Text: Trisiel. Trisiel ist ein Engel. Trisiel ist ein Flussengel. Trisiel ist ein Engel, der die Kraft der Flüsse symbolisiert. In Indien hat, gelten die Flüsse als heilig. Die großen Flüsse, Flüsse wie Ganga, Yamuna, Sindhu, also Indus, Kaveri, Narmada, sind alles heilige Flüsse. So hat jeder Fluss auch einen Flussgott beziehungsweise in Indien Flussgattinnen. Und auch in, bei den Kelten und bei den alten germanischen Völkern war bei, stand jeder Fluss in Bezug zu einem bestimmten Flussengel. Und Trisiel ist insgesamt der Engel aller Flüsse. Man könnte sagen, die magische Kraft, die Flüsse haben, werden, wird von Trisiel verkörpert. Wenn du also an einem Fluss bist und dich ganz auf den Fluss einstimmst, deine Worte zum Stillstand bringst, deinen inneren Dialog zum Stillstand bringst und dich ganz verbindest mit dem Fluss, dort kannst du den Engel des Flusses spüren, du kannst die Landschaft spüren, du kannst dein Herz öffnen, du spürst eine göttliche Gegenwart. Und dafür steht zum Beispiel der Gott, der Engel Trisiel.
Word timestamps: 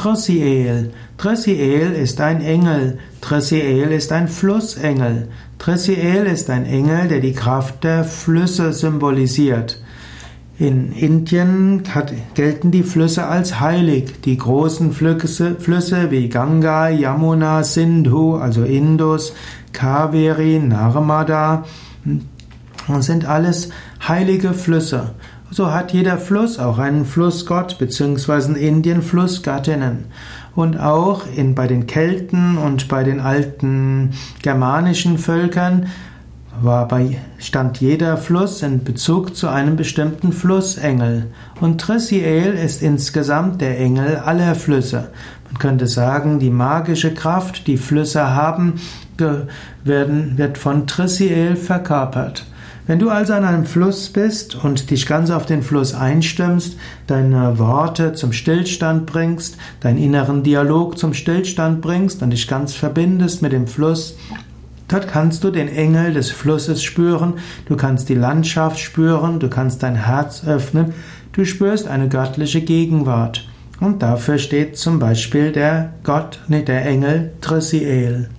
Trisiel. 0.00 0.92
Trisiel 1.18 1.92
ist 1.92 2.22
ein 2.22 2.40
Engel. 2.40 2.98
Trisiel 3.20 3.92
ist 3.92 4.12
ein 4.12 4.28
Flussengel. 4.28 5.28
Trisiel 5.58 6.24
ist 6.24 6.48
ein 6.48 6.64
Engel, 6.64 7.08
der 7.08 7.20
die 7.20 7.34
Kraft 7.34 7.84
der 7.84 8.04
Flüsse 8.04 8.72
symbolisiert. 8.72 9.78
In 10.58 10.92
Indien 10.92 11.82
hat, 11.94 12.14
gelten 12.32 12.70
die 12.70 12.82
Flüsse 12.82 13.26
als 13.26 13.60
heilig. 13.60 14.22
Die 14.24 14.38
großen 14.38 14.92
Flüsse, 14.92 15.56
Flüsse 15.56 16.10
wie 16.10 16.30
Ganga, 16.30 16.88
Yamuna, 16.88 17.62
Sindhu, 17.62 18.36
also 18.36 18.64
Indus, 18.64 19.34
Kaveri, 19.74 20.60
Narmada, 20.60 21.66
sind 23.02 23.24
alles 23.24 23.70
heilige 24.06 24.52
Flüsse. 24.52 25.10
So 25.50 25.72
hat 25.72 25.92
jeder 25.92 26.18
Fluss 26.18 26.58
auch 26.58 26.78
einen 26.78 27.04
Flussgott 27.04 27.78
beziehungsweise 27.78 28.52
in 28.52 28.56
Indien 28.56 29.02
Flussgattinnen. 29.02 30.06
Und 30.54 30.78
auch 30.78 31.22
in, 31.34 31.54
bei 31.54 31.66
den 31.66 31.86
Kelten 31.86 32.56
und 32.58 32.88
bei 32.88 33.02
den 33.02 33.20
alten 33.20 34.10
germanischen 34.42 35.18
Völkern 35.18 35.86
war 36.62 36.86
bei, 36.86 37.18
stand 37.38 37.80
jeder 37.80 38.16
Fluss 38.16 38.62
in 38.62 38.84
Bezug 38.84 39.34
zu 39.34 39.48
einem 39.48 39.76
bestimmten 39.76 40.32
Flussengel. 40.32 41.26
Und 41.60 41.80
Trisiel 41.80 42.52
ist 42.52 42.82
insgesamt 42.82 43.60
der 43.60 43.78
Engel 43.78 44.16
aller 44.16 44.54
Flüsse. 44.54 45.10
Man 45.46 45.58
könnte 45.58 45.86
sagen, 45.86 46.38
die 46.38 46.50
magische 46.50 47.14
Kraft, 47.14 47.66
die 47.66 47.76
Flüsse 47.76 48.34
haben, 48.34 48.74
werden, 49.84 50.38
wird 50.38 50.58
von 50.58 50.86
Trisiel 50.86 51.56
verkörpert. 51.56 52.46
Wenn 52.90 52.98
du 52.98 53.08
also 53.08 53.34
an 53.34 53.44
einem 53.44 53.66
Fluss 53.66 54.08
bist 54.08 54.56
und 54.64 54.90
dich 54.90 55.06
ganz 55.06 55.30
auf 55.30 55.46
den 55.46 55.62
Fluss 55.62 55.94
einstimmst, 55.94 56.76
deine 57.06 57.56
Worte 57.60 58.14
zum 58.14 58.32
Stillstand 58.32 59.06
bringst, 59.06 59.58
deinen 59.78 59.96
inneren 59.96 60.42
Dialog 60.42 60.98
zum 60.98 61.14
Stillstand 61.14 61.82
bringst 61.82 62.20
und 62.20 62.30
dich 62.30 62.48
ganz 62.48 62.74
verbindest 62.74 63.42
mit 63.42 63.52
dem 63.52 63.68
Fluss, 63.68 64.16
dort 64.88 65.06
kannst 65.06 65.44
du 65.44 65.52
den 65.52 65.68
Engel 65.68 66.14
des 66.14 66.32
Flusses 66.32 66.82
spüren, 66.82 67.34
du 67.66 67.76
kannst 67.76 68.08
die 68.08 68.16
Landschaft 68.16 68.80
spüren, 68.80 69.38
du 69.38 69.48
kannst 69.48 69.84
dein 69.84 69.94
Herz 69.94 70.42
öffnen, 70.44 70.92
du 71.30 71.44
spürst 71.44 71.86
eine 71.86 72.08
göttliche 72.08 72.60
Gegenwart. 72.60 73.46
Und 73.78 74.02
dafür 74.02 74.38
steht 74.38 74.76
zum 74.76 74.98
Beispiel 74.98 75.52
der 75.52 75.92
Gott, 76.02 76.40
der 76.48 76.84
Engel 76.86 77.34
Trisiel. 77.40 78.30